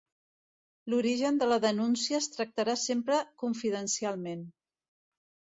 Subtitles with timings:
[0.93, 4.43] L'origen de la denúncia es tractarà sempre confidencialment.